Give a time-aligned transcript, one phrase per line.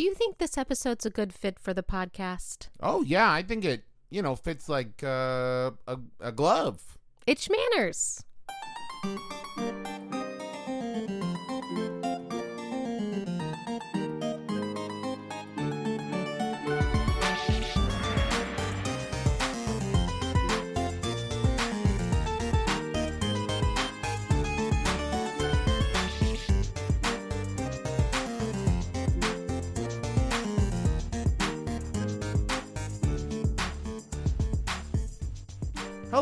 [0.00, 2.68] Do you think this episode's a good fit for the podcast?
[2.82, 6.96] Oh yeah, I think it you know fits like uh, a a glove.
[7.26, 8.24] It's manners.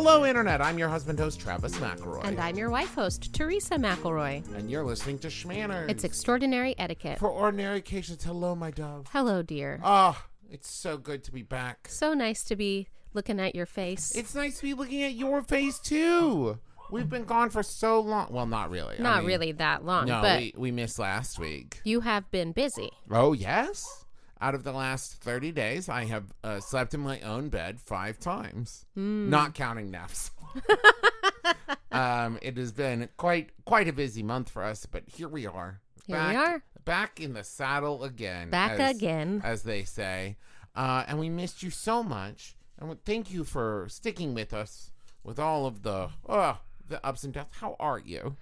[0.01, 0.61] Hello, Internet.
[0.62, 2.25] I'm your husband host, Travis McElroy.
[2.25, 4.47] And I'm your wife host, Teresa McElroy.
[4.57, 5.91] And you're listening to Shmanners.
[5.91, 7.19] It's extraordinary etiquette.
[7.19, 8.23] For ordinary occasions.
[8.23, 9.09] Hello, my dove.
[9.11, 9.80] Hello, dear.
[9.83, 10.16] Oh,
[10.48, 11.88] it's so good to be back.
[11.91, 14.15] So nice to be looking at your face.
[14.15, 16.60] It's nice to be looking at your face, too.
[16.93, 18.29] We've been gone for so long.
[18.30, 19.01] Well, not really.
[19.01, 21.80] I Not mean, really that long, No, but we, we missed last week.
[21.83, 22.91] you have been busy.
[23.10, 24.05] Oh, yes.
[24.41, 28.21] Out of the last 30 days, I have uh, slept in my own bed five
[28.21, 29.29] times, Hmm.
[29.30, 30.30] not counting naps.
[31.93, 35.80] um, it has been quite quite a busy month for us, but here we are.
[36.07, 36.63] Here back, we are.
[36.85, 38.51] Back in the saddle again.
[38.51, 39.40] Back as- again.
[39.45, 40.37] As they say.
[40.76, 42.54] Uh, and we missed you so much.
[42.79, 44.93] And thank you for sticking with us
[45.24, 46.54] with all of the, uh,
[46.88, 47.48] the ups and downs.
[47.60, 48.37] How are you?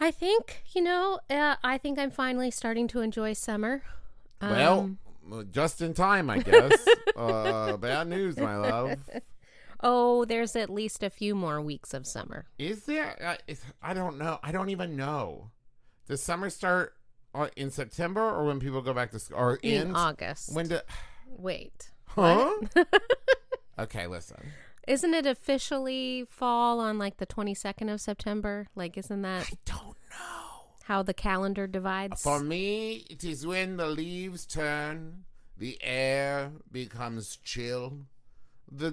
[0.00, 3.82] I think, you know, uh, I think I'm finally starting to enjoy summer.
[4.40, 4.80] Well,
[5.32, 6.86] Um, just in time, I guess.
[7.16, 8.96] uh, bad news, my love.
[9.82, 12.46] oh, there's at least a few more weeks of summer.
[12.58, 13.16] Is there?
[13.22, 14.38] Uh, is, I don't know.
[14.42, 15.50] I don't even know.
[16.08, 16.94] Does summer start
[17.34, 19.38] uh, in September or when people go back to school?
[19.38, 19.92] Or In ends?
[19.98, 20.54] August.
[20.54, 20.80] When do?
[21.28, 21.90] Wait.
[22.08, 22.52] Huh?
[23.78, 24.52] okay, listen.
[24.88, 28.66] Isn't it officially fall on like the 22nd of September?
[28.74, 29.89] Like, isn't that I don't.
[30.90, 32.20] How the calendar divides?
[32.20, 35.22] For me, it is when the leaves turn,
[35.56, 38.06] the air becomes chill,
[38.70, 38.92] the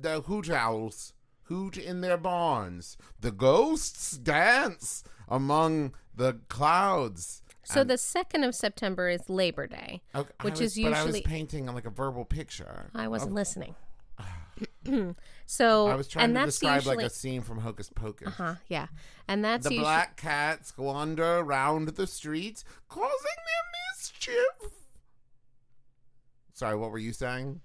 [0.00, 1.12] the hoot owls
[1.48, 7.42] hoot in their barns, the ghosts dance among the clouds.
[7.64, 10.02] so and- the 2nd of September is Labor Day.
[10.14, 12.90] Okay, which was- is But I was usually- painting like a verbal picture.
[12.94, 13.74] I wasn't of- listening.
[15.46, 18.28] so, I was trying and to that's describe usually, like a scene from Hocus Pocus.
[18.28, 18.86] uh-huh, yeah.
[19.28, 24.72] And that's The usually, black cats wander around the streets, causing their mischief.
[26.52, 27.60] Sorry, what were you saying?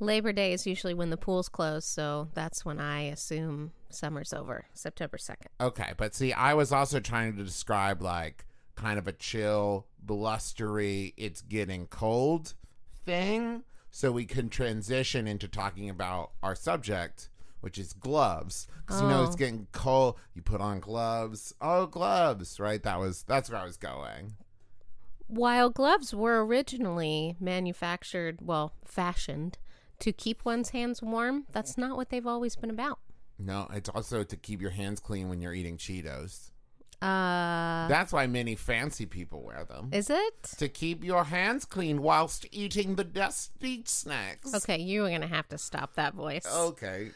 [0.00, 4.66] Labor Day is usually when the pools close, so that's when I assume summer's over,
[4.72, 5.46] September 2nd.
[5.60, 8.44] Okay, but see, I was also trying to describe like
[8.76, 12.54] kind of a chill, blustery, it's getting cold
[13.04, 17.28] thing, so we can transition into talking about our subject,
[17.60, 18.66] which is gloves.
[18.86, 19.38] Because you know it's Oh.
[19.38, 21.52] getting cold, you put on gloves.
[21.60, 22.82] Oh, gloves, right?
[22.82, 24.36] That was that's where I was going.
[25.26, 29.58] While gloves were originally manufactured, well, fashioned
[29.98, 32.98] to keep one's hands warm, that's not what they've always been about.
[33.38, 36.50] No, it's also to keep your hands clean when you're eating Cheetos.
[37.00, 39.90] Uh, That's why many fancy people wear them.
[39.92, 40.42] is it?
[40.58, 44.52] to keep your hands clean whilst eating the dusty snacks.
[44.54, 46.44] Okay, you are going to have to stop that voice.
[46.52, 47.10] Okay.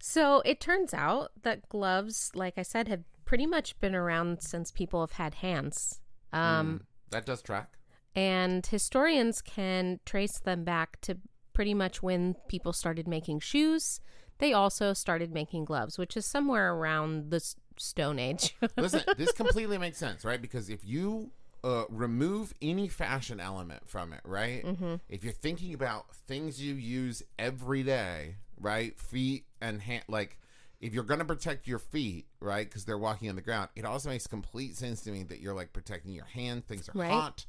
[0.00, 4.70] So it turns out that gloves, like I said, have pretty much been around since
[4.70, 6.00] people have had hands.
[6.32, 7.72] Um, That does track.
[8.14, 11.18] And historians can trace them back to
[11.52, 14.00] pretty much when people started making shoes.
[14.38, 18.56] They also started making gloves, which is somewhere around the s- Stone Age.
[18.76, 20.40] Listen, this completely makes sense, right?
[20.40, 21.30] Because if you
[21.64, 24.64] uh, remove any fashion element from it, right?
[24.64, 24.94] Mm-hmm.
[25.08, 28.98] If you're thinking about things you use every day, right?
[28.98, 30.38] Feet and hand, like
[30.80, 32.64] if you're going to protect your feet, right?
[32.68, 35.54] Because they're walking on the ground, it also makes complete sense to me that you're
[35.54, 36.64] like protecting your hand.
[36.68, 37.10] Things are Right.
[37.10, 37.46] hot.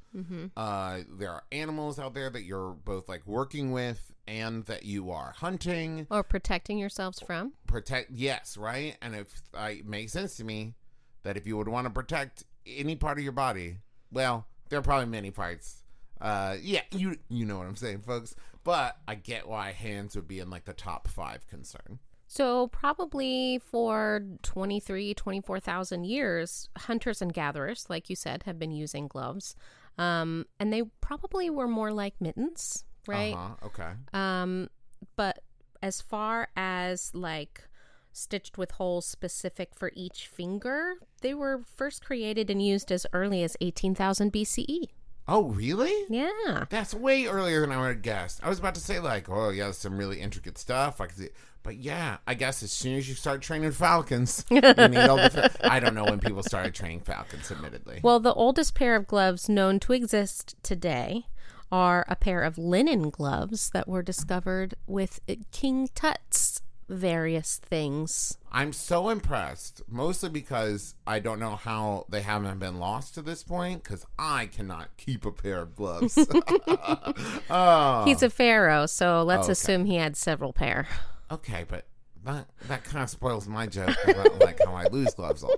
[0.57, 5.09] Uh, there are animals out there that you're both like working with and that you
[5.11, 6.05] are hunting.
[6.11, 7.53] or protecting yourselves from.
[7.67, 10.75] protect yes right and if I, it makes sense to me
[11.23, 13.77] that if you would want to protect any part of your body
[14.11, 15.83] well there are probably many parts
[16.21, 20.27] uh yeah you you know what i'm saying folks but i get why hands would
[20.27, 27.33] be in like the top five concern So probably for 23, 24,000 years, hunters and
[27.33, 29.55] gatherers, like you said, have been using gloves.
[29.97, 33.33] Um, and they probably were more like mittens, right?
[33.33, 34.69] uh-huh okay Um,
[35.15, 35.39] but
[35.81, 37.67] as far as like
[38.11, 43.43] stitched with holes specific for each finger, they were first created and used as early
[43.43, 44.87] as 18,000 BCE.
[45.27, 45.93] Oh, really?
[46.09, 46.65] Yeah.
[46.69, 48.39] That's way earlier than I would have guessed.
[48.43, 50.99] I was about to say like, oh yeah, some really intricate stuff.
[50.99, 51.29] I could see,
[51.61, 55.29] but yeah, I guess as soon as you start training falcons, you need all the.
[55.29, 57.51] Fa- I don't know when people started training falcons.
[57.51, 61.27] Admittedly, Well, the oldest pair of gloves known to exist today
[61.71, 65.19] are a pair of linen gloves that were discovered with
[65.51, 68.37] King Tut's various things.
[68.51, 73.43] I'm so impressed, mostly because I don't know how they haven't been lost to this
[73.43, 73.83] point.
[73.83, 76.17] Because I cannot keep a pair of gloves.
[77.49, 79.51] oh, He's a pharaoh, so let's oh, Okay.
[79.51, 80.87] assume he had several pair.
[81.31, 81.85] okay, but
[82.25, 85.43] that that kind of spoils my joke about like how I lose gloves.
[85.43, 85.53] All-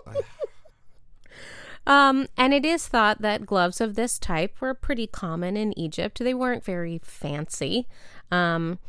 [1.88, 6.20] Um, and it is thought that gloves of this type were pretty common in Egypt.
[6.20, 7.88] They weren't very fancy.
[8.32, 8.80] Um,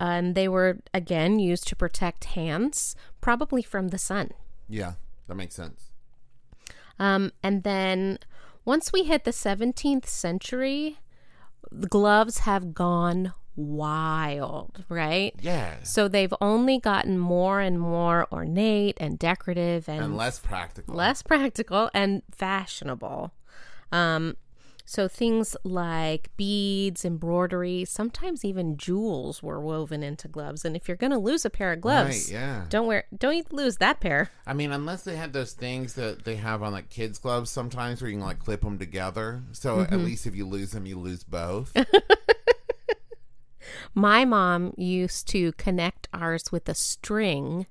[0.00, 4.30] and they were, again, used to protect hands, probably from the sun.
[4.68, 4.94] yeah,
[5.28, 5.90] that makes sense.
[6.98, 8.18] Um, and then
[8.64, 10.98] once we hit the 17th century,
[11.70, 15.34] the gloves have gone wild, right?
[15.40, 20.94] Yeah, So they've only gotten more and more ornate and decorative and, and less practical.
[20.94, 23.32] less practical and fashionable.
[23.92, 24.36] Um,
[24.88, 30.64] so things like beads, embroidery, sometimes even jewels were woven into gloves.
[30.64, 32.66] And if you're going to lose a pair of gloves, Right, yeah.
[32.68, 34.30] don't wear, don't lose that pair.
[34.46, 38.00] I mean, unless they had those things that they have on like kids' gloves sometimes
[38.00, 39.42] where you can like clip them together.
[39.50, 39.92] So Mm-hmm.
[39.94, 41.72] at least if you lose them, you lose both.
[43.98, 47.66] My mom used to connect ours with a string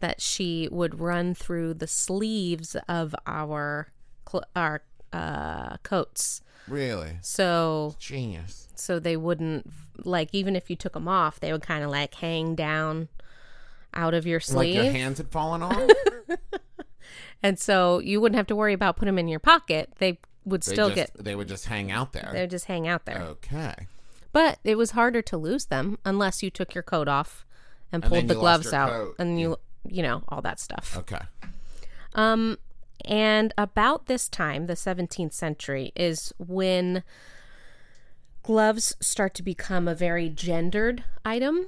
[0.00, 3.88] that she would run through the sleeves of our
[4.28, 4.82] cl- our
[5.12, 6.40] uh, coats.
[6.66, 7.18] really?
[7.20, 8.68] So Genius.
[8.74, 9.70] so they wouldn't
[10.04, 13.08] like even if you took them off, they would kind of like hang down
[13.92, 14.76] out of your sleeve.
[14.76, 15.88] Like your hands had fallen off?
[17.42, 19.92] And so you wouldn't have to worry about putting them in your pocket.
[19.98, 22.30] They would They still just, get They would just hang out there.
[22.32, 23.20] they would just hang out there.
[23.20, 23.74] Okay.
[24.36, 27.46] But it was harder to lose them unless you took your coat off
[27.90, 29.14] and And pulled the gloves out coat.
[29.18, 29.56] and you
[29.88, 30.94] you know all that stuff.
[30.98, 31.22] Okay.
[32.14, 32.58] Um
[33.06, 37.02] and about this time, the 17th century is when
[38.42, 41.66] gloves start to become a very gendered item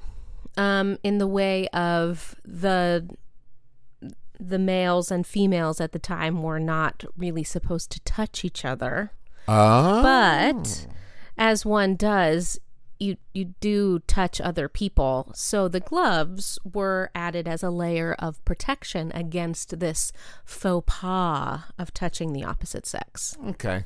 [0.58, 3.08] um in the way of the
[4.38, 9.10] the males and females at the time were not really supposed to touch each other.
[9.48, 10.02] Oh.
[10.02, 10.86] But
[11.38, 12.58] as one does,
[12.98, 15.30] you you do touch other people.
[15.34, 20.12] So the gloves were added as a layer of protection against this
[20.44, 23.36] faux pas of touching the opposite sex.
[23.48, 23.84] Okay.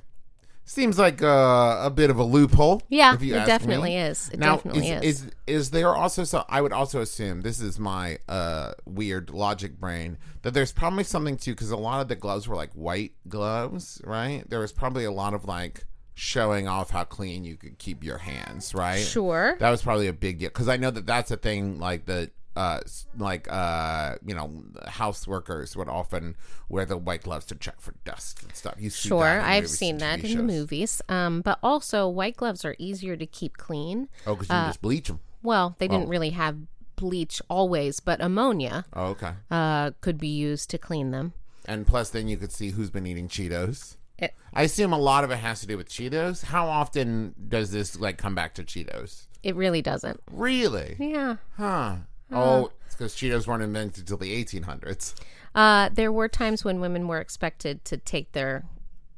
[0.65, 2.83] Seems like uh, a bit of a loophole.
[2.89, 3.99] Yeah, it definitely me.
[3.99, 4.31] is.
[4.33, 5.23] It now, definitely is, is.
[5.25, 6.45] is is there also so?
[6.49, 11.37] I would also assume this is my uh, weird logic brain that there's probably something
[11.37, 14.49] too because a lot of the gloves were like white gloves, right?
[14.49, 18.19] There was probably a lot of like showing off how clean you could keep your
[18.19, 19.01] hands, right?
[19.03, 19.57] Sure.
[19.61, 22.31] That was probably a big deal because I know that that's a thing like the
[22.55, 22.81] uh
[23.17, 26.37] like uh you know house workers would often
[26.69, 28.75] wear the white gloves to check for dust and stuff.
[28.79, 31.01] You see Sure, I've seen that in the movies.
[31.09, 34.09] Um, but also, white gloves are easier to keep clean.
[34.27, 35.21] Oh, because Uh, you can just bleach them.
[35.43, 36.59] Well, they didn't really have
[36.97, 39.33] bleach always, but ammonia Oh, okay.
[39.51, 41.33] uh, could be used to clean them.
[41.65, 43.97] And plus, then you could see who's been eating Cheetos.
[44.19, 46.45] It- I assume a lot of it has to do with Cheetos.
[46.45, 49.27] How often does this like come back to Cheetos?
[49.43, 50.21] It really doesn't.
[50.31, 50.97] Really?
[50.99, 51.37] Yeah.
[51.57, 51.97] Huh.
[52.31, 55.15] Oh, it's because Cheetos weren't invented until the 1800s.
[55.55, 58.65] Uh, there were times when women were expected to take their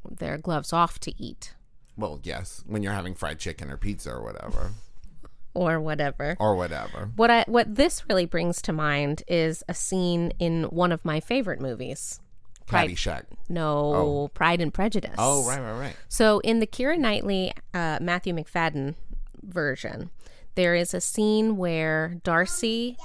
[0.09, 1.55] their gloves off to eat
[1.97, 4.73] Well, yes, when you're having fried chicken or pizza or whatever,
[5.55, 6.37] or whatever.
[6.41, 7.11] or whatever.
[7.17, 11.21] What I what this really brings to mind is a scene in one of my
[11.21, 12.21] favorite movies.
[12.67, 13.25] Pride, Caddyshack.
[13.49, 15.15] no, Pride and Prejudice.
[15.19, 15.97] Oh, right, right, right.
[16.09, 18.95] So in the Keira Knightley, uh, Matthew Macfadyen
[19.43, 20.11] version,
[20.55, 22.97] there is a scene where Darcy.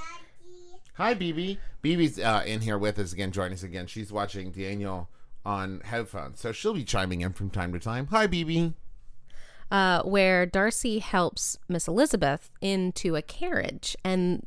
[0.95, 1.57] Hi, BB.
[1.83, 3.87] BB's uh, in here with us again, join us again.
[3.87, 5.09] She's watching Daniel
[5.45, 8.07] on headphones, so she'll be chiming in from time to time.
[8.07, 8.73] Hi, BB.
[9.71, 14.45] uh, where Darcy helps Miss Elizabeth into a carriage, and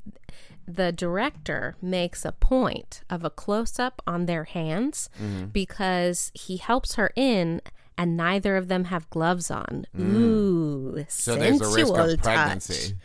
[0.67, 5.09] the director makes a point of a close up on their hands
[5.53, 7.61] because he helps her in.
[7.99, 9.85] And neither of them have gloves on.
[10.01, 12.89] Ooh, So there's a risk sensual of pregnancy.
[12.93, 12.99] touch.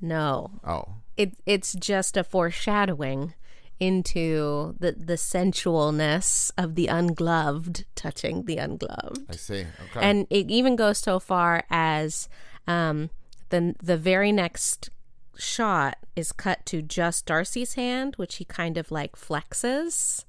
[0.00, 0.84] No, Oh,
[1.16, 3.32] it it's just a foreshadowing
[3.80, 9.60] into the the sensualness of the ungloved touching the ungloved I see.
[9.90, 10.00] Okay.
[10.00, 12.28] and it even goes so far as
[12.66, 13.10] um,
[13.48, 14.90] the the very next
[15.36, 20.24] shot is cut to just Darcy's hand, which he kind of like flexes.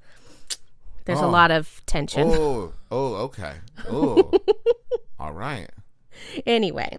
[1.05, 1.29] There's a Oh.
[1.29, 2.27] lot of tension.
[2.31, 3.55] oh, oh, okay.
[3.89, 4.31] Oh,
[5.19, 5.69] All right.
[6.45, 6.97] Anyway,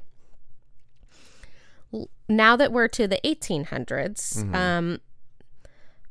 [2.29, 5.01] now that we're to the 1800s, um,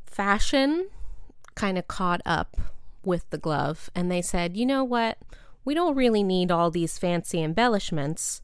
[0.05, 0.87] fashion
[1.55, 2.55] kind of caught up
[3.03, 5.17] with the glove, and they said, you know what?
[5.65, 8.41] We don't really need all these fancy embellishments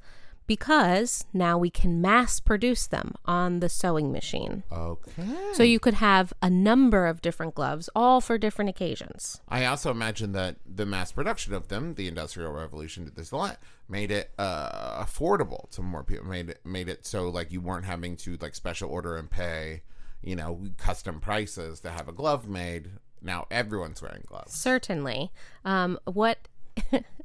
[0.48, 4.64] because now we can mass produce them on the sewing machine.
[4.72, 5.52] Okay.
[5.54, 9.42] So you could have a number of different gloves, all for different occasions.
[9.50, 13.38] I also imagine that the mass production of them, the Industrial Revolution did this a
[13.38, 13.58] lot,
[13.90, 16.26] made it uh, affordable to more people.
[16.26, 19.82] Made it made it so like you weren't having to like special order and pay,
[20.22, 22.92] you know, custom prices to have a glove made.
[23.22, 24.54] Now everyone's wearing gloves.
[24.54, 25.32] Certainly.
[25.66, 26.48] Um, what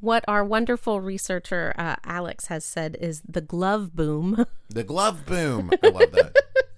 [0.00, 5.70] what our wonderful researcher uh, Alex has said is the glove boom The glove boom.
[5.82, 6.36] I love that.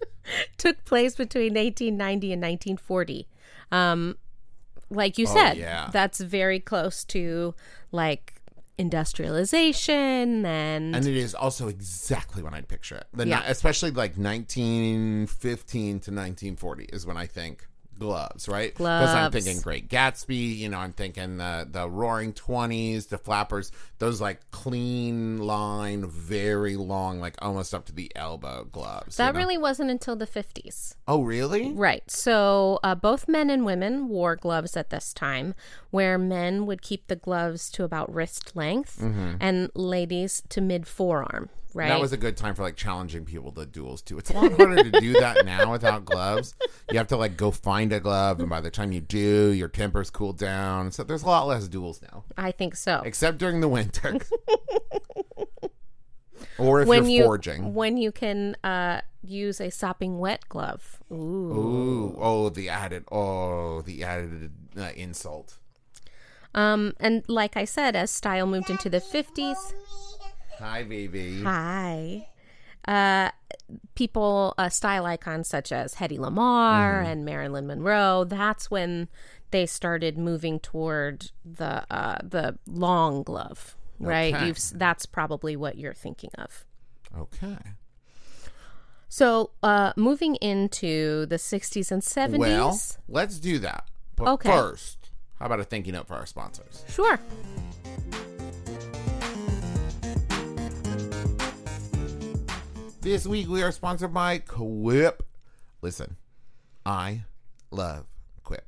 [0.59, 3.27] took place between 1890 and 1940.
[3.73, 4.17] Um,
[4.91, 5.91] like you Oh, said, yeah.
[5.93, 7.55] that's very close to
[7.93, 8.41] like
[8.79, 13.07] industrialization and, And it is also exactly when I'd picture it.
[13.13, 13.41] The, Yeah.
[13.41, 17.67] ni- Especially like 1915 to 1940 is when I think
[18.01, 18.73] gloves, right?
[18.75, 23.71] Because I'm thinking Great Gatsby, you know, I'm thinking the, the Roaring Twenties, the flappers,
[23.99, 29.19] those like clean line, very long, like almost up to the elbow gloves.
[29.19, 29.39] you that know?
[29.39, 30.97] really wasn't until the 50s.
[31.07, 31.71] Oh, really?
[31.73, 32.11] Right.
[32.11, 35.55] So uh, both men and women wore gloves at this time,
[35.91, 39.01] where men would keep the gloves to about wrist length
[39.41, 41.51] and ladies to mid forearm.
[41.73, 41.89] Right.
[41.89, 44.19] That was a good time for like challenging people to duels too.
[44.19, 46.55] It's a lot harder to do that now without gloves.
[46.91, 49.69] You have to like go find a glove, and by the time you do, your
[49.69, 50.91] temper's cooled down.
[50.91, 52.25] So there's a lot less duels now.
[52.37, 53.03] I think so.
[53.05, 54.19] except during the winter.
[56.59, 57.75] or if when you're you forging.
[57.75, 60.99] when you can uh, use a sopping wet glove.
[61.11, 61.15] Ooh.
[61.15, 65.59] Ooh, oh, the added, oh, the added uh, insult.
[66.55, 69.75] Um, and like I said, as style moved into the fifties,
[70.61, 71.43] Hi, baby.
[71.43, 72.29] hi,
[72.87, 73.31] uh,
[73.95, 78.25] people, uh, style icons such as Hedy Lamarr and Marilyn Monroe.
[78.25, 79.09] That's when
[79.53, 83.75] they started moving toward the uh, the long glove.
[83.99, 84.47] Right, Okay.
[84.47, 86.65] you've that's probably what you're thinking of.
[87.19, 87.57] Okay.
[89.09, 92.39] So, uh, moving into the 60s and 70s.
[92.39, 93.85] Well, let's do that.
[94.15, 94.51] But Okay.
[94.51, 96.85] first, how about a thank you note for our sponsors?
[96.89, 97.19] sure.
[103.01, 105.23] This week we are sponsored by Quip.
[105.81, 106.17] Listen,
[106.85, 107.23] I
[107.71, 108.05] love
[108.45, 108.67] Quip.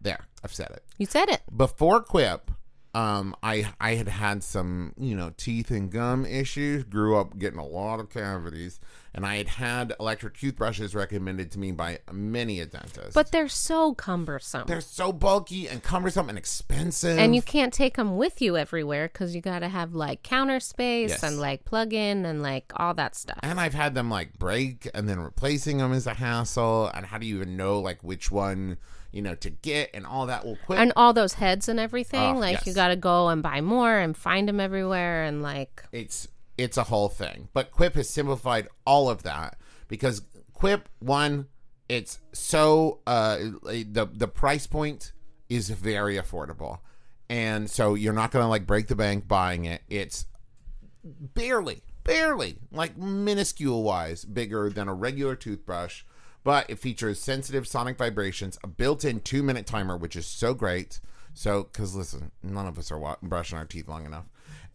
[0.00, 0.82] There, I've said it.
[0.98, 1.42] You said it.
[1.56, 2.50] before Quip,
[2.94, 6.84] um, I I had had some you know teeth and gum issues.
[6.84, 8.78] Grew up getting a lot of cavities,
[9.14, 13.14] and I had had electric toothbrushes recommended to me by many a dentist.
[13.14, 14.64] But they're so cumbersome.
[14.66, 17.18] they're so bulky and cumbersome and expensive.
[17.18, 20.60] and you can't take them with you everywhere because you got to have like counter
[20.60, 21.22] space Yes.
[21.22, 23.38] and like plug in and like all that stuff.
[23.42, 26.90] and I've had them like break, and then replacing them is a hassle.
[26.92, 28.76] And how do you even know like which one
[29.12, 30.44] you know to get and all that?
[30.44, 30.78] will Quip.
[30.78, 32.36] And all those heads and everything.
[32.36, 32.66] Oh, like yes.
[32.66, 35.24] you got to go and buy more and find them everywhere.
[35.24, 36.28] And like, it's
[36.58, 37.48] it's a whole thing.
[37.52, 41.46] But Quip has simplified all of that because Quip one,
[41.88, 45.12] it's so uh the the price point
[45.48, 46.80] is very affordable.
[47.28, 49.82] And so you're not going to like break the bank buying it.
[49.88, 50.26] It's
[51.02, 56.04] barely barely like minuscule wise bigger than a regular toothbrush,
[56.44, 61.00] but it features sensitive sonic vibrations, a built-in 2-minute timer which is so great.
[61.34, 64.26] So cuz listen, none of us are brushing our teeth long enough.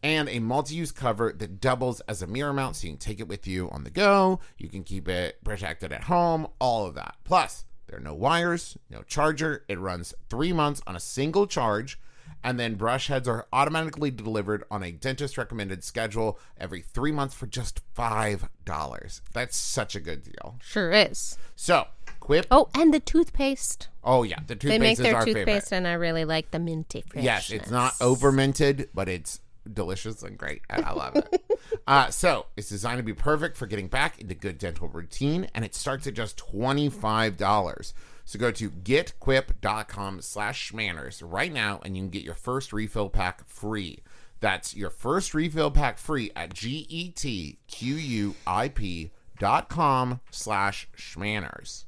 [0.04, 3.28] And a multi-use cover that doubles as a mirror mount so you can take it
[3.28, 4.40] with you on the go.
[4.58, 7.16] You can keep it protected at home all of that.
[7.24, 9.64] Plus there are no wires no charger.
[9.68, 12.00] It runs three months on a single charge
[12.44, 17.34] and then brush heads are automatically delivered on a dentist recommended schedule every three months
[17.36, 21.38] for just five dollars that's such a good deal sure is.
[21.56, 21.86] so
[22.20, 23.88] quip Oh, and the toothpaste.
[24.04, 24.70] oh yeah the toothpaste.
[24.70, 27.24] They make is their our toothpaste, favorite and I really like the minty freshness.
[27.24, 29.40] Yes, it's not over minted, but it's
[29.72, 30.62] delicious and great.
[30.70, 31.44] And I love it.
[31.88, 35.66] uh, so it's designed to be perfect for getting back into good dental routine, and
[35.66, 37.94] it starts at just twenty five dollars.
[38.28, 43.08] So go to getquip.com slash shmanners right now, and you can get your first refill
[43.10, 44.00] pack free.
[44.42, 47.52] That's your first refill pack free at G-E-T-Q-U-I-P
[49.40, 51.86] dot com slash shmanners.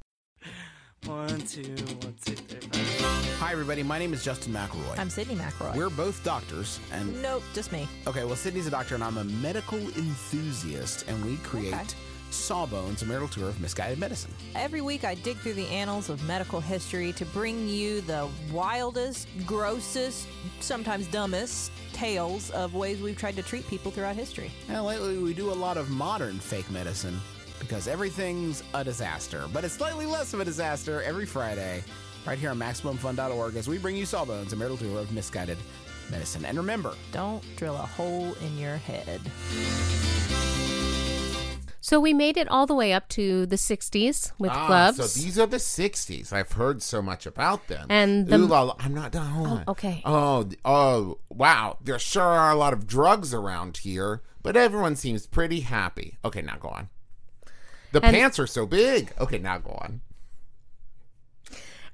[1.06, 1.64] One, two,
[2.02, 3.10] one, two, three, four.
[3.40, 3.84] Hi, everybody.
[3.84, 4.98] My name is Justin McElroy.
[4.98, 5.76] I'm Sydnee McRoy.
[5.76, 7.86] We're both doctors, and nope, just me.
[8.08, 11.84] okay, well, Sydnee's a doctor, and I'm a medical enthusiast, and we create Okay.
[12.32, 14.34] Sawbones, a marital tour of misguided medicine.
[14.56, 19.28] Every week, I dig through the annals of medical history to bring you the wildest,
[19.46, 20.28] grossest,
[20.60, 24.52] sometimes dumbest tales of ways we've tried to treat people throughout history.
[24.68, 27.20] And lately, we do a lot of modern fake medicine
[27.60, 31.84] because everything's a disaster, but it's slightly less of a disaster every Friday,
[32.26, 35.58] right here on MaximumFun.org as we bring you Sawbones, a marital tour of misguided
[36.10, 36.46] medicine.
[36.46, 39.20] And remember, Don't drill a hole in your head.
[41.90, 44.98] So we made it all the way up to the 60s with Ah, gloves.
[44.98, 46.32] So these are the '60s.
[46.32, 47.88] I've heard so much about them.
[47.90, 49.32] And the- Ooh la la- I'm not done.
[49.48, 49.64] On.
[49.68, 50.04] okay.
[50.06, 51.80] Oh, oh, wow.
[51.84, 56.20] There sure are a lot of drugs around here, but everyone seems pretty happy.
[56.24, 56.90] Okay, now go on.
[57.92, 59.12] The And- pants are so big.
[59.20, 60.02] Okay, now go on.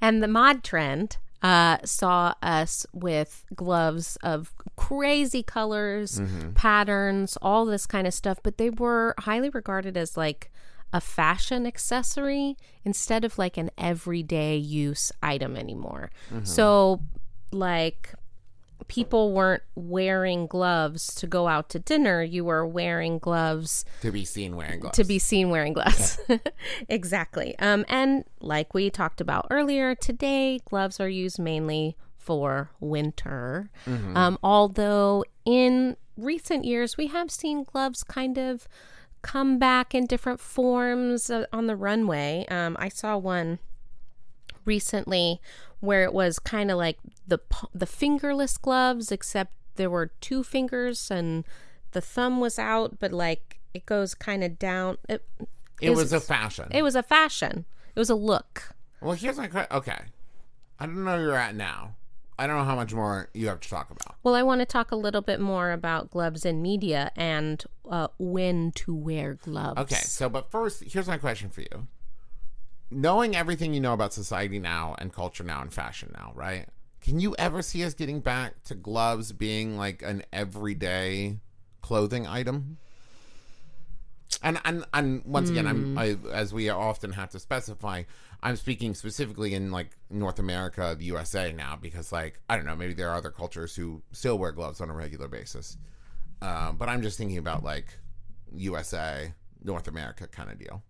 [0.01, 6.19] And the mod trend uh, saw us with gloves of crazy colors,
[6.55, 10.51] patterns, all this kind of stuff, but they were highly regarded as like
[10.91, 16.09] a fashion accessory instead of like an everyday use item anymore.
[16.43, 17.01] So,
[17.51, 18.13] like,
[18.87, 24.25] people weren't wearing gloves to go out to dinner, you were wearing gloves To be
[24.25, 24.97] seen wearing gloves.
[24.97, 26.19] to be seen wearing gloves.
[26.89, 27.57] exactly.
[27.59, 33.69] Um, and like we talked about earlier, today gloves are used mainly for winter.
[33.85, 38.67] Um, although in recent years, we have seen gloves kind of
[39.21, 42.45] come back in different forms uh, on the runway.
[42.49, 43.59] Um, I saw one
[44.65, 45.39] recently
[45.79, 47.39] where it was kind of like the
[47.73, 51.43] the fingerless gloves except there were two fingers and
[51.91, 55.23] the thumb was out but like it goes kind of down it,
[55.81, 56.67] it is- was a fashion.
[56.71, 59.75] it was a fashion it was a look well, here's my question.
[59.77, 59.99] Okay.
[60.79, 61.95] I don't know where you're at now.
[62.39, 64.15] I don't know how much more you have to talk about.
[64.23, 68.07] well i want to talk a little bit more about gloves in media and uh,
[68.17, 71.87] when to wear gloves Okay, so but first, here's my question for you.
[72.91, 76.67] Knowing everything you know about society now and culture now and fashion now, right?
[77.01, 81.39] Can you ever see us getting back to gloves being like an everyday
[81.81, 82.77] clothing item?
[84.41, 88.03] And and and once again, I'm I, as we often have to specify,
[88.41, 92.75] I'm speaking specifically in like North America, the USA now, because like I don't know,
[92.75, 95.77] maybe there are other cultures who still wear gloves on a regular basis.
[96.41, 97.87] Uh, but I'm just thinking about like
[98.53, 100.83] USA, North America kind of deal.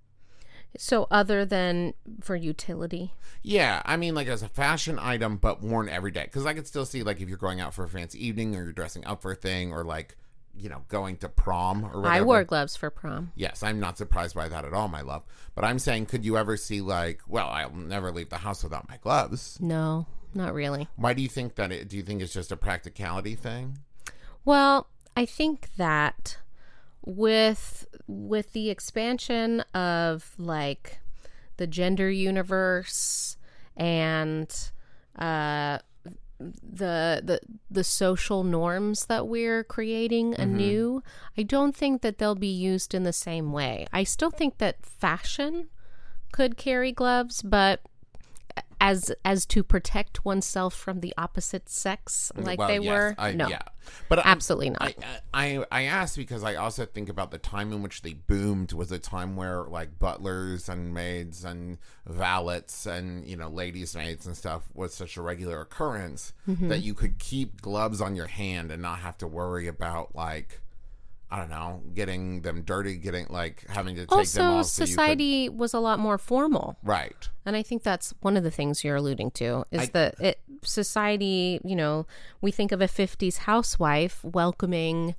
[0.78, 5.90] So other than for utility Yeah, I mean, like as a fashion item, but worn
[5.90, 6.24] every day.
[6.24, 8.64] Because I could still see, like, if you're going out for a fancy evening or
[8.64, 10.18] you're dressing up for a thing or, like,
[10.58, 12.08] you know, going to prom or whatever.
[12.08, 15.24] i wore gloves for prom Yes, I'm not surprised by that at all, my love.
[15.54, 18.90] But I'm saying, could you ever see, like, well, I'll never leave the house without
[18.90, 19.58] my gloves?
[19.62, 21.72] no not really Why do you think that?
[21.72, 23.80] It, do you think it's just a practicality thing?
[24.44, 26.38] Well, I think that
[27.06, 31.00] with with the expansion of like
[31.58, 33.38] the gender universe
[33.78, 34.72] and
[35.18, 35.78] uh
[36.40, 37.40] the the
[37.72, 41.02] the social norms that we're creating anew,
[41.38, 43.88] I don't think that they'll be used in the same way.
[43.94, 45.70] I still think that fashion
[46.32, 47.80] could carry gloves, but
[48.86, 53.32] as as to protect oneself from the opposite sex like Well, they yes, were, I,
[53.32, 53.64] no, Yeah.
[54.10, 54.94] But absolutely not.
[55.34, 58.74] I, I I asked because I also think about the time in which they boomed
[58.74, 64.28] was a time where like butlers and maids and valets and you know ladies maids
[64.28, 66.68] and stuff was such a regular occurrence Mm-hmm.
[66.68, 70.62] that you could keep gloves on your hand and not have to worry about like
[71.32, 74.66] I don't know getting them dirty, getting like having to take them also off.
[74.68, 77.28] so you could- society was a lot more formal right.
[77.46, 80.40] and i think that's one of the things you're alluding to is I- that it
[80.86, 82.06] society you know
[82.42, 85.16] we think of a 50s housewife welcoming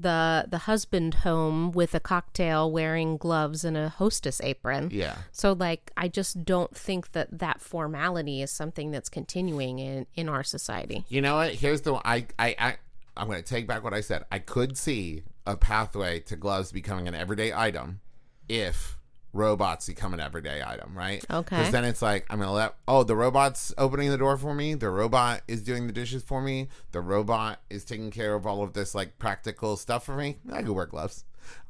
[0.00, 5.16] the the husband home with a cocktail wearing gloves and a hostess apron Yeah.
[5.32, 10.28] so like i just don't think that that formality is something that's continuing in in
[10.28, 11.54] our society You know what?
[11.54, 12.76] Here's the I I, I
[13.16, 14.22] I'm going to take back what I said.
[14.30, 18.00] I could see a pathway to gloves becoming an everyday item
[18.48, 18.98] if
[19.32, 21.24] robots become an everyday item, right?
[21.30, 21.56] Okay.
[21.56, 24.54] Because then it's like I'm going to let oh the robot's opening the door for
[24.54, 24.74] me.
[24.74, 26.68] The robot is doing the dishes for me.
[26.92, 30.38] The robot is taking care of all of this like practical stuff for me.
[30.52, 31.24] I could wear gloves.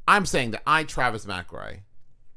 [0.06, 1.80] I'm saying that I Travis McRoy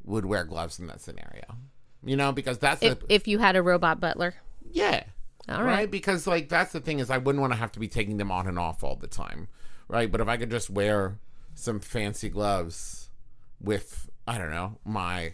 [0.04, 1.58] would wear gloves in that scenario.
[2.04, 4.36] You know, because that's if, the if you had a robot butler
[4.74, 5.04] yeah.
[5.50, 5.90] All right.
[5.90, 8.32] Because like that's the thing is I wouldn't want to have to be taking them
[8.32, 9.48] on and off all the time.
[9.88, 10.12] Right?
[10.12, 11.18] But if I could just wear
[11.54, 13.10] some fancy gloves
[13.60, 15.34] with I don't know, my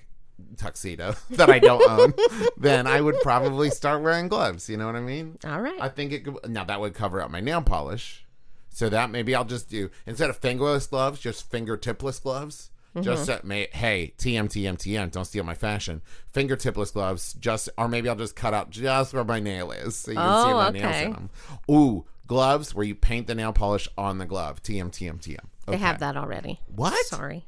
[0.58, 2.14] tuxedo that I don't own,
[2.58, 5.38] then I would probably start wearing gloves, you know what I mean?
[5.46, 8.24] all right I think it could now that would cover up my nail polish.
[8.70, 12.70] So that maybe I'll just do instead of fingerless gloves, just fingertipless gloves.
[12.96, 13.02] Mm-hmm.
[13.04, 16.02] Just that may hey TM TM TM don't steal my fashion
[16.34, 20.12] fingertipless gloves just or maybe I'll just cut out just where my nail is so
[20.12, 21.06] you can see Oh, my nails okay.
[21.06, 21.30] in them.
[21.70, 24.62] Ooh, gloves where you paint the nail polish on the glove.
[24.62, 25.40] TM, TM, TM.
[25.66, 26.60] They have that already.
[26.68, 27.06] What?
[27.08, 27.46] Sorry.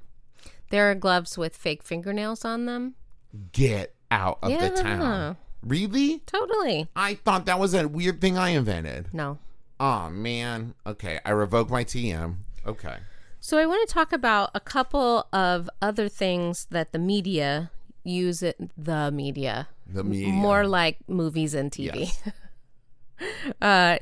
[0.72, 2.96] There are gloves with fake fingernails on them.
[3.52, 4.70] Get out of yeah.
[4.70, 5.38] the town.
[5.64, 6.20] Really?
[6.26, 6.88] Totally.
[6.96, 9.14] I thought that was a weird thing I invented.
[9.14, 9.40] No.
[9.80, 10.74] Oh man.
[10.86, 12.38] Okay, I revoke my TM.
[12.66, 12.98] Okay.
[13.40, 17.72] So I want to talk about a couple of other things that the media
[18.04, 19.70] use it the media.
[19.88, 20.34] The media.
[20.34, 22.12] More like movies and TV.
[23.20, 23.52] Yes.
[23.62, 23.98] uh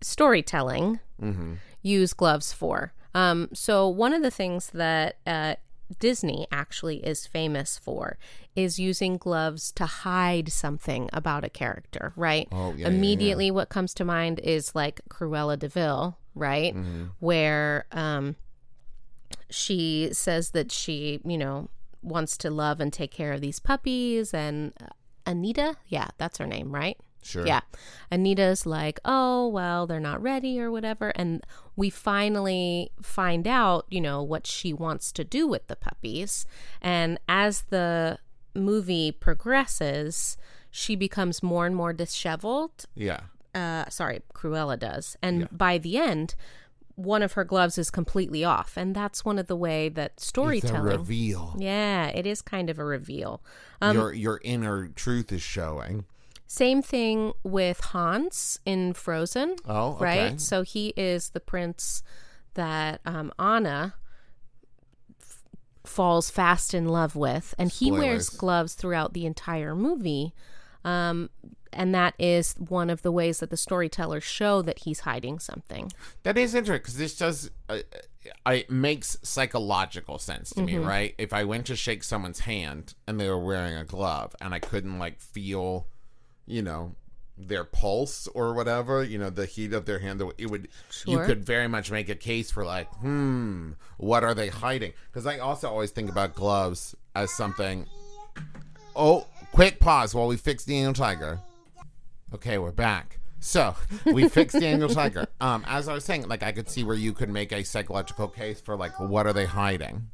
[0.00, 1.54] storytelling Mm-hmm.
[1.82, 2.92] use gloves for.
[3.14, 5.54] Um so one of the things that uh
[6.00, 8.18] Disney actually is famous for
[8.56, 12.48] is using gloves to hide something about a character, right?
[12.50, 12.88] Oh, yeah, yeah, yeah.
[12.88, 16.74] Immediately what comes to mind is like Cruella de Vil, right?
[16.74, 17.04] Mm-hmm.
[17.20, 18.36] Where um
[19.50, 21.68] she says that she, you know,
[22.02, 24.86] wants to love and take care of these puppies and uh,
[25.24, 26.96] Anita, yeah, that's her name, right?
[27.26, 27.46] Sure.
[27.46, 27.60] Yeah.
[28.10, 31.10] Anita's like, oh, well, they're not ready or whatever.
[31.16, 36.46] And we finally find out, you know, what she wants to do with the puppies.
[36.80, 38.18] And as the
[38.54, 40.36] movie progresses,
[40.70, 42.84] she becomes more and more disheveled.
[42.94, 43.20] Yeah.
[43.54, 45.16] Uh, sorry, Cruella does.
[45.22, 46.34] And by the end,
[46.94, 48.76] one of her gloves is completely off.
[48.76, 50.82] And that's one of the way that It's a storytelling.
[50.98, 51.54] reveal.
[51.58, 53.42] yeah, it is kind of a reveal.
[53.80, 56.04] Um, your your inner truth is showing.
[56.46, 59.56] Same thing with Hans in Frozen.
[59.66, 60.04] Oh, okay.
[60.04, 60.40] right.
[60.40, 62.02] So he is the prince
[62.54, 63.94] that um, Anna
[65.20, 65.42] f-
[65.84, 70.34] falls fast in love with, and he wears gloves throughout the entire movie.
[70.84, 71.30] Um,
[71.72, 75.92] and that is one of the ways that the storytellers show that he's hiding something.
[76.22, 77.80] That is interesting because this does uh,
[78.46, 80.66] uh, it makes psychological sense to Mm-hmm.
[80.66, 81.14] me, right?
[81.18, 84.58] If I went to shake someone's hand and they were wearing a glove and I
[84.60, 85.86] couldn't like feel,
[86.46, 86.94] you know,
[87.38, 91.12] their pulse or whatever, you know, the heat of their hand, it would sure.
[91.12, 94.92] you could very much make a case for like, hmm, what are they hiding?
[95.10, 97.86] Because I also always think about gloves as something.
[98.94, 101.40] Oh, quick pause while we fix Daniel Tiger.
[102.32, 103.18] Okay, we're back.
[103.40, 105.26] So we fixed Daniel Tiger.
[105.40, 108.28] Um, as I was saying, like I could see where you could make a psychological
[108.28, 110.08] case for like what are they hiding.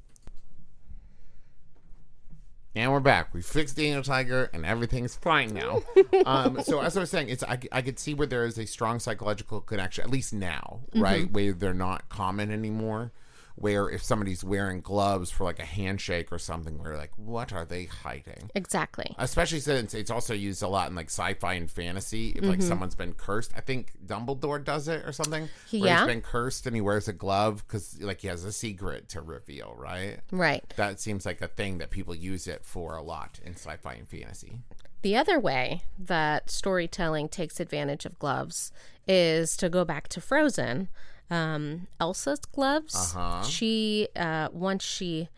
[2.75, 3.35] And we're back.
[3.35, 5.83] We fixed Daniel Tiger, and everything's fine now.
[6.27, 8.67] um, so as I was saying, it's I, I could see where there is a
[8.67, 11.31] strong psychological connection, at least now, right?
[11.31, 13.13] Where they're not common anymore.
[13.57, 17.65] Where if somebody's wearing gloves for like a handshake or something, we're like, what are
[17.65, 18.51] they hiding?
[18.55, 19.15] Exactly.
[19.19, 22.31] especially since it's also used a lot in like sci-fi and fantasy.
[22.31, 22.69] If like mm-hmm.
[22.69, 25.43] someone's been cursed, I think Dumbledore does it or something.
[25.71, 25.99] Where Yeah.
[25.99, 29.21] he's been cursed and he wears a glove because like he has a secret to
[29.21, 29.75] reveal.
[29.77, 30.19] Right.
[30.31, 30.65] Right.
[30.77, 34.09] That seems like a thing that people use it for a lot in sci-fi and
[34.09, 34.59] fantasy.
[35.03, 38.71] The other way that storytelling takes advantage of gloves
[39.07, 40.89] is to go back to Frozen.
[41.33, 42.95] Um, Elsa's gloves.
[43.15, 43.43] Uh-huh.
[43.43, 45.29] She uh, once she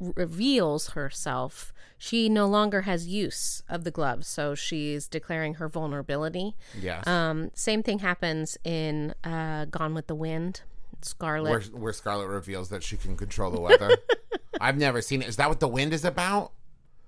[0.00, 6.54] reveals herself, she no longer has use of the gloves, so she's declaring her vulnerability.
[6.78, 7.06] Yes.
[7.06, 10.62] Um, same thing happens in uh, Gone with the Wind.
[11.02, 11.50] Scarlett.
[11.50, 13.90] where where Scarlett reveals that she can control the weather.
[14.60, 15.28] I've never seen it.
[15.28, 16.52] Is that what the wind is about?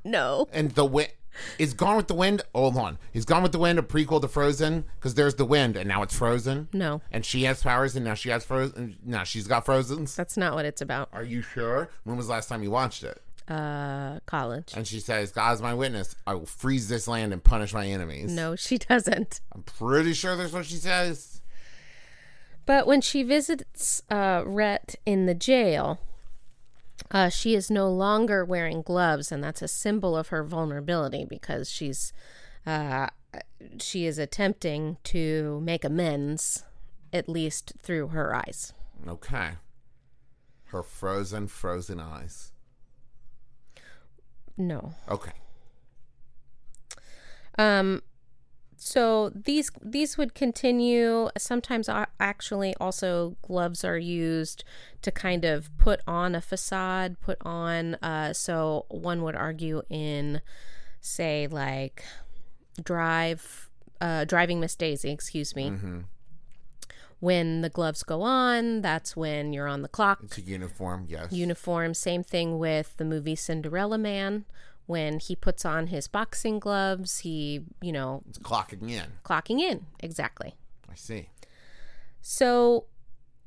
[0.05, 0.49] no.
[0.53, 1.11] And the wind
[1.59, 2.43] is Gone with the Wind.
[2.55, 4.85] Hold on, is Gone with the Wind a prequel to Frozen?
[4.99, 6.69] Because there's the wind, and now it's Frozen.
[6.73, 7.01] No.
[7.11, 8.97] And she has powers, and now she has frozen.
[9.05, 10.15] Now she's got frozens.
[10.15, 11.09] That's not what it's about.
[11.13, 11.91] Are you sure?
[12.05, 13.23] When was the last time you watched it?
[13.49, 14.73] Uh, college.
[14.77, 16.17] And she says, "God's my witness.
[16.27, 19.41] I will freeze this land and punish my enemies." No, she doesn't.
[19.55, 21.41] I'm pretty sure that's what she says.
[22.65, 26.01] But when she visits uh, Rhett in the jail,
[27.11, 31.71] uh, she is no longer wearing gloves, and that's a symbol of her vulnerability because
[31.71, 32.13] she's
[32.67, 33.09] uh,
[33.79, 36.65] she is attempting to make amends,
[37.13, 38.73] at least through her eyes.
[39.07, 39.51] Okay.
[40.65, 42.53] Her frozen, frozen eyes.
[44.57, 44.95] No.
[45.09, 45.33] Okay.
[47.59, 48.03] Um,
[48.87, 51.29] so these these would continue.
[51.37, 51.89] Sometimes,
[52.21, 54.63] actually, also gloves are used
[55.03, 57.97] to kind of put on a facade, put on.
[57.97, 60.41] Uh, so one would argue in,
[61.01, 62.05] say, like
[62.81, 63.71] drive,
[64.01, 65.11] uh, driving Miss Daisy.
[65.11, 65.73] Excuse me.
[67.19, 70.21] When the gloves go on, that's when you're on the clock.
[70.23, 71.07] It's a uniform.
[71.09, 71.33] Yes.
[71.33, 71.93] Uniform.
[71.93, 74.45] Same thing with the movie Cinderella Man.
[74.87, 79.07] When he puts on his boxing gloves, he, you know, it's clocking in.
[79.25, 79.87] clocking in.
[80.01, 80.55] Exactly.
[80.89, 81.29] I see.
[82.21, 82.87] So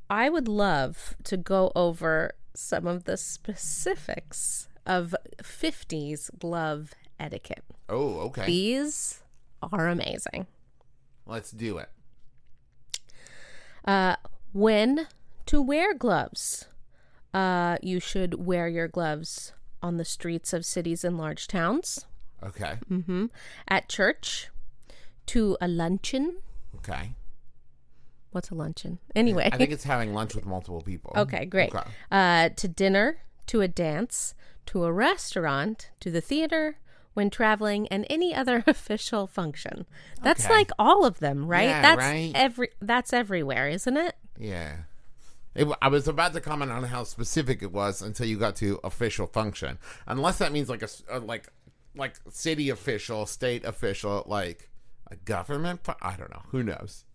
[0.09, 7.63] I would love to go over some of the specifics of 50s glove etiquette.
[7.87, 8.45] Oh, okay.
[8.45, 9.21] These
[9.61, 10.47] are amazing.
[11.25, 11.89] Let's do it.
[13.85, 14.15] Uh,
[14.51, 15.07] when
[15.45, 16.65] to wear gloves?
[17.33, 22.05] Uh, you should wear your gloves on the streets of cities and large towns,
[22.43, 22.77] Okay.
[22.89, 23.25] Mm-hmm.
[23.67, 24.49] at church,
[25.27, 26.37] to a luncheon.
[26.77, 27.11] Okay.
[28.31, 28.99] What's a luncheon?
[29.15, 31.13] Anyway, I think it's having lunch with multiple people.
[31.17, 31.73] Okay, great.
[31.73, 31.89] Okay.
[32.11, 34.35] Uh, to dinner, to a dance,
[34.67, 36.77] to a restaurant, to the theater,
[37.15, 39.87] when traveling, and any other official function.
[40.21, 40.53] That's Okay.
[40.53, 41.63] like all of them, right?
[41.69, 42.31] Yeah, that's right.
[42.35, 42.69] every.
[42.79, 44.15] That's everywhere, isn't it?
[44.37, 44.75] Yeah.
[45.55, 48.79] It, I was about to comment on how specific it was until you got to
[48.83, 49.79] official function.
[50.07, 51.49] Unless that means like a like
[51.95, 54.69] like city official, state official, like
[55.09, 55.81] a government.
[56.01, 56.43] I don't know.
[56.49, 57.05] Who knows?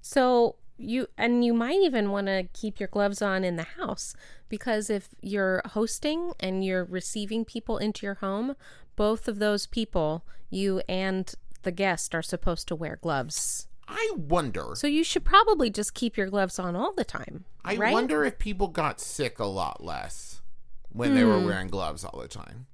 [0.00, 4.14] So you and you might even want to keep your gloves on in the house
[4.48, 8.54] because if you're hosting and you're receiving people into your home,
[8.94, 13.66] both of those people, you and the guest, are supposed to wear gloves.
[13.88, 14.72] I wonder.
[14.74, 17.44] So you should probably just keep your gloves on all the time.
[17.64, 17.92] I right?
[17.92, 20.40] wonder if people got sick a lot less
[20.88, 21.46] when they were Hmm.
[21.46, 22.66] wearing gloves all the time.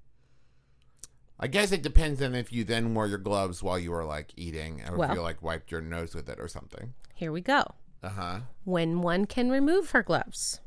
[1.38, 4.32] I guess it depends on if you then wore your gloves while you were like
[4.36, 5.10] eating, or Well.
[5.10, 6.94] if you like wiped your nose with it or something.
[7.14, 7.64] Here we go.
[8.02, 8.40] Uh huh.
[8.64, 10.60] When one can remove her gloves.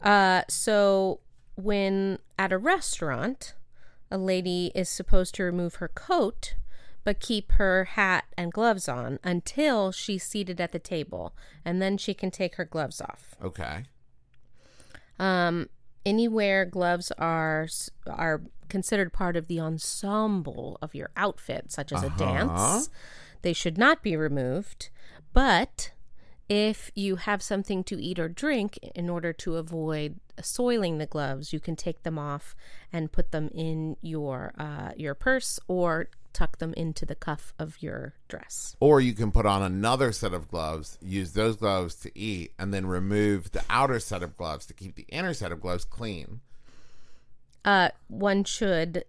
[0.00, 1.20] Uh, so
[1.56, 3.54] when at a restaurant,
[4.10, 6.54] a lady is supposed to remove her coat
[7.06, 11.32] but keep her hat and gloves on until she's seated at the table,
[11.64, 13.36] and then she can take her gloves off.
[13.40, 13.84] Okay.
[15.16, 15.68] Um,
[16.04, 17.68] anywhere gloves are
[18.08, 22.90] are considered part of the ensemble of your outfit, such as a dance,
[23.42, 24.90] they should not be removed.
[25.32, 25.92] But
[26.48, 31.52] if you have something to eat or drink, in order to avoid soiling the gloves,
[31.52, 32.56] you can take them off
[32.92, 37.82] and put them in your uh, your purse or tuck them into the cuff of
[37.82, 38.76] your dress.
[38.78, 42.74] Or you can put on another set of gloves, use those gloves to eat, and
[42.74, 46.40] then remove the outer set of gloves to keep the inner set of gloves clean.
[47.64, 49.04] uh, one should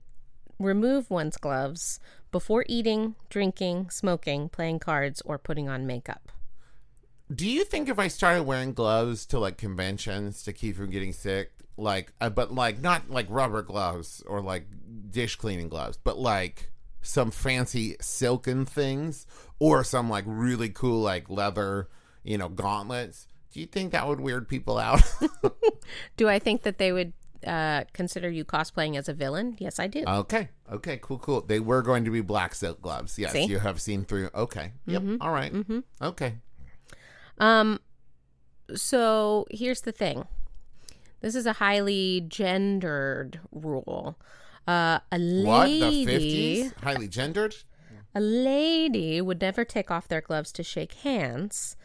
[0.60, 2.00] remove one's gloves
[2.32, 6.32] before eating, drinking, smoking, playing cards, or putting on makeup.
[7.34, 11.14] Do you think if I started wearing gloves to like conventions to keep from getting
[11.14, 14.66] sick, like, uh, but like not like rubber gloves or like
[15.12, 19.26] dish cleaning gloves, but like some fancy silken things
[19.60, 21.90] or some like really cool like leather,
[22.24, 23.28] you know, gauntlets?
[23.52, 25.02] Do you think that would weird people out?
[26.18, 27.14] Do I think that they would
[27.46, 29.56] uh, consider you cosplaying as a villain?
[29.60, 30.04] Yes, I do.
[30.06, 30.50] okay.
[30.72, 30.98] Okay.
[31.02, 31.20] Cool.
[31.20, 31.42] Cool.
[31.42, 33.18] They were going to be black silk gloves.
[33.18, 33.32] Yes.
[33.32, 33.46] See?
[33.46, 34.30] You have seen through.
[34.36, 34.74] Okay.
[34.86, 35.04] Yep.
[35.22, 35.54] All right.
[36.02, 36.36] Okay.
[37.40, 37.80] Um,
[38.76, 40.26] so here's the thing.
[41.22, 44.20] This is a highly gendered rule.
[44.68, 45.66] Uh, a What?
[45.68, 46.84] The lady, 50s?
[46.84, 47.56] Highly gendered?
[48.16, 51.76] a lady would never take off their gloves to shake hands.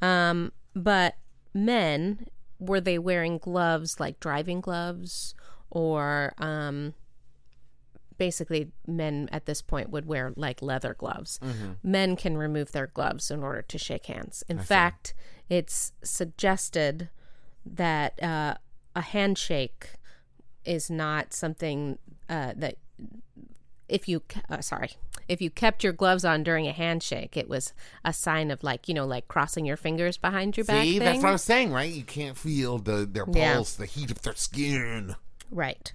[0.00, 1.16] Um, but
[1.52, 2.26] men,
[2.58, 5.34] were they wearing gloves like driving gloves
[5.70, 6.94] or um,
[8.16, 11.38] basically men at this point would wear like leather gloves.
[11.82, 14.44] Men can remove their gloves in order to shake hands.
[14.48, 15.12] In fact,
[15.48, 17.10] it's suggested
[17.66, 18.54] that uh,
[18.96, 19.94] a handshake
[20.64, 22.76] is not something uh, that
[23.88, 24.92] if you uh, sorry
[25.28, 28.88] if you kept your gloves on during a handshake it was a sign of like
[28.88, 31.04] you know like crossing your fingers behind your back See, thing.
[31.06, 31.92] that's what I was saying, right?
[31.92, 33.54] You can't feel the their Yeah.
[33.56, 35.14] pulse, the heat of their skin.
[35.50, 35.92] Right.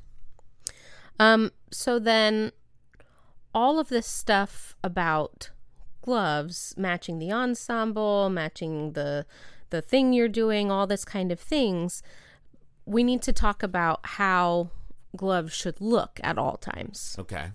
[1.20, 2.52] Um, so then
[3.56, 5.50] all of this stuff about
[6.04, 9.26] gloves matching the ensemble, matching the
[9.72, 12.02] the thing you're doing, all this kind of things,
[12.86, 14.70] we need to talk about how
[15.16, 17.16] gloves should look at all times.
[17.20, 17.52] Okay.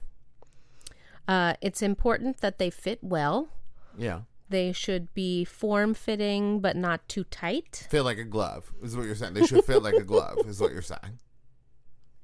[1.29, 3.49] Uh, it's important that they fit well.
[3.97, 4.23] Yeah.
[4.49, 7.87] They should be form fitting but not too tight.
[7.91, 9.35] Fit like a glove is what you're saying.
[9.35, 11.19] They should fit like a glove is what you're saying.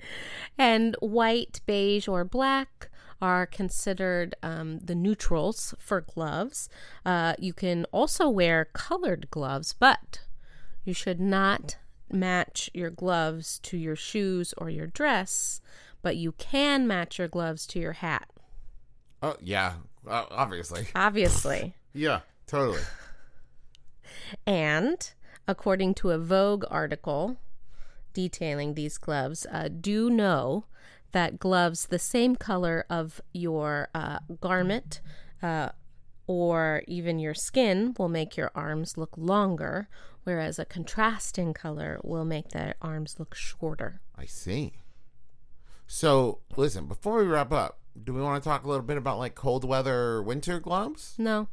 [0.61, 2.91] And white, beige, or black
[3.23, 6.69] are considered um, the neutrals for gloves.
[7.07, 10.23] Uh, you can also wear colored gloves, but
[10.85, 11.77] you should not
[12.11, 15.61] match your gloves to your shoes or your dress,
[16.03, 18.29] but you can match your gloves to your hat.
[19.23, 19.75] Oh yeah,
[20.07, 20.87] uh, obviously.
[20.95, 21.75] Obviously.
[21.93, 22.81] Yeah, totally.
[24.47, 25.11] And
[25.47, 27.39] according to a Vogue article
[28.13, 30.67] detailing these gloves, uh, do know
[31.13, 35.01] that gloves the same color of your uh, garment
[35.43, 35.71] uh,
[36.27, 39.89] or even your skin will make your arms look longer,
[40.29, 44.03] whereas a contrasting color will make the arms look shorter.
[44.15, 44.75] I see.
[45.87, 49.19] So listen, before we wrap up, do we want to talk a little bit about
[49.19, 51.15] like cold weather winter gloves?
[51.17, 51.49] No.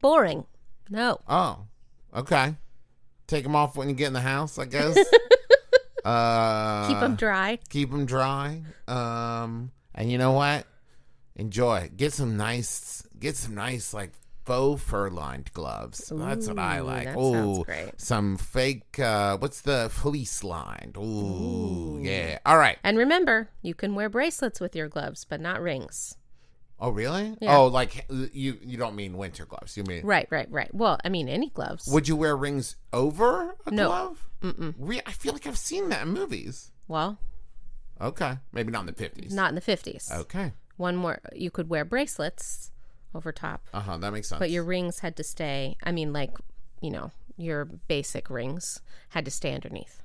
[0.00, 0.46] Boring.
[0.88, 1.18] No.
[1.28, 1.66] Oh,
[2.14, 2.54] Okay.
[3.26, 4.96] Take them off when you get in the house, I guess.
[6.04, 7.58] uh, Keep them dry.
[7.68, 8.62] keep them dry.
[8.86, 10.64] Um, and you know what?
[11.34, 11.90] Enjoy.
[11.96, 14.12] Get some nice, get some nice like
[14.46, 16.10] faux fur lined gloves.
[16.14, 17.14] That's what I like.
[17.16, 18.00] Ooh, great.
[18.00, 18.98] some fake.
[18.98, 20.96] Uh, what's the fleece lined?
[20.96, 22.38] Ooh, yeah.
[22.46, 22.78] All right.
[22.84, 26.16] And remember, you can wear bracelets with your gloves, but not rings.
[26.78, 27.36] Oh, really?
[27.40, 27.56] Yeah.
[27.56, 29.76] Oh, like you you don't mean winter gloves.
[29.76, 30.72] You mean Right, right, right.
[30.74, 31.86] Well, I mean, any gloves.
[31.88, 33.86] would you wear rings over a No.
[33.88, 34.28] glove?
[34.42, 34.74] Mm-mm.
[34.78, 36.70] Re- I feel like I've seen that in movies.
[36.86, 37.18] well,
[37.98, 39.32] Okay, maybe not in the fifties.
[39.32, 40.12] not in the 50s.
[40.12, 40.52] Okay.
[40.76, 42.70] One more, you could wear bracelets
[43.14, 43.96] over top, Uh huh.
[43.98, 44.38] That makes sense.
[44.38, 45.76] but your rings had to stay.
[45.82, 46.30] I mean, like,
[46.80, 50.02] you know, your basic rings had to stay underneath.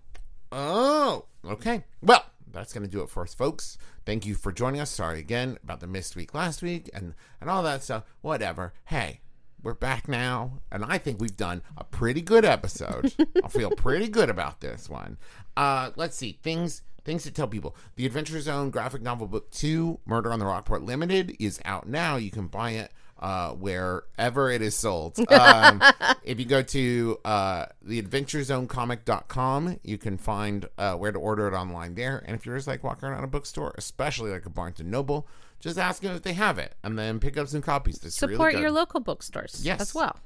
[0.52, 1.84] Oh, okay.
[2.02, 3.78] Well, that's going to do it for us, folks.
[4.06, 4.90] Thank you for joining us.
[4.90, 8.04] Sorry again about the missed week last week and, and all that stuff.
[8.22, 8.74] Whatever.
[8.86, 9.22] Hey,
[9.64, 13.14] we're back now, and I think we've done a pretty good episode.
[13.44, 15.18] I feel pretty good about this one.
[15.56, 16.40] Uh, let's see.
[16.44, 17.76] Things things to tell people.
[17.96, 22.16] The Adventure Zone graphic novel book 2, Murder on the Rockport Limited, is out now.
[22.18, 25.18] You can buy it uh, wherever it is sold.
[25.32, 25.82] Um,
[26.24, 31.96] if you go to uh, theadventurezonecomic.com, you can find uh, where to order it online
[31.96, 32.24] there.
[32.26, 35.28] And if you're just like walking around a bookstore, especially like a Barnes and Noble,
[35.60, 38.04] just ask them if they have it, and then pick up some copies.
[38.04, 38.62] It's really Support good.
[38.62, 39.80] your local bookstores Yes.
[39.82, 40.18] as well.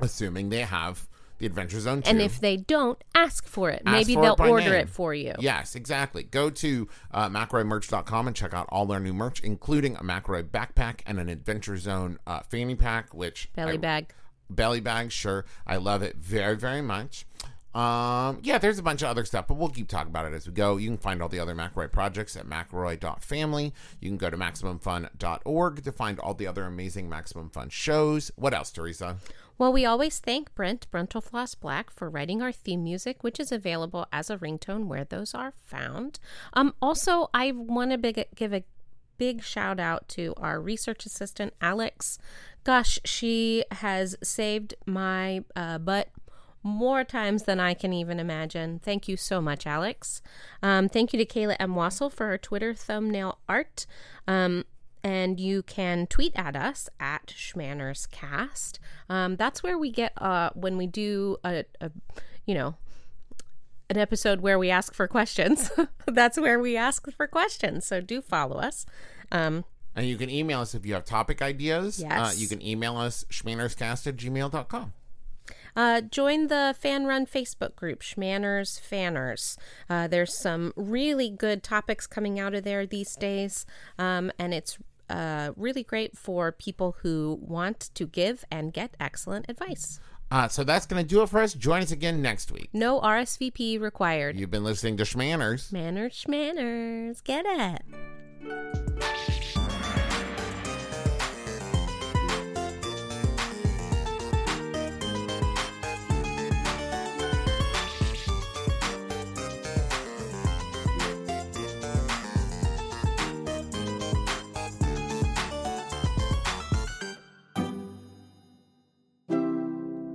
[0.00, 1.06] assuming they have
[1.40, 2.08] the Adventure Zone 2.
[2.10, 3.82] And if they don't, ask for it.
[3.84, 4.74] Ask Maybe for they'll by order name.
[4.74, 5.34] it for you.
[5.40, 6.22] Yes, exactly.
[6.22, 11.00] Go to uh, McElroyMerch.com and check out all their new merch, including a McElroy backpack
[11.06, 14.14] and an Adventure Zone uh, fanny pack, which Belly I- bag.
[14.48, 15.10] belly bag.
[15.10, 17.26] Sure, I love it very, very much.
[17.72, 20.44] Um, yeah, there's a bunch of other stuff, but we'll keep talking about it as
[20.44, 20.76] we go.
[20.76, 23.72] You can find all the other McElroy projects at McElroy.family.
[24.00, 28.32] You can go to MaximumFun.org to find all the other amazing Maximum Fun shows.
[28.34, 29.18] What else, Teresa?
[29.60, 34.06] Well, we always thank Brent Brentalfloss Black for writing our theme music, which is available
[34.10, 36.18] as a ringtone where those are found.
[36.54, 38.64] Um, also, I want to big, give a
[39.18, 42.18] big shout out to our research assistant, Alex.
[42.64, 46.08] Gosh, she has saved my uh, butt
[46.62, 48.78] more times than I can even imagine.
[48.78, 50.22] Thank you so much, Alex.
[50.62, 51.74] Um, thank you to Kayla M.
[51.74, 53.84] Wassel for her Twitter thumbnail art.
[54.26, 54.64] Um,
[55.02, 58.78] and you can tweet at us at ShmannersCast.
[59.08, 61.90] Um, that's where we get uh, when we do a, a,
[62.46, 62.74] you know,
[63.88, 65.70] an episode where we ask for questions.
[66.06, 67.86] that's where we ask for questions.
[67.86, 68.86] So do follow us.
[69.32, 69.64] Um,
[69.96, 72.00] And you can email us if you have topic ideas.
[72.02, 72.40] Uh, Yes.
[72.40, 74.92] you can email us shmannerscast at gmail.com.
[75.76, 79.56] Uh, join the fan run Facebook group, Shmanners Fanners.
[79.88, 84.78] Uh, there's some really good topics coming out of there these days, um, and it's
[85.10, 90.00] uh, really great for people who want to give and get excellent advice.
[90.30, 91.54] Uh, so that's going to do it for us.
[91.54, 92.70] Join us again next week.
[92.72, 94.38] No RSVP required.
[94.38, 95.72] You've been listening to Shmanners.
[95.72, 98.79] Manners, shmanners, get it.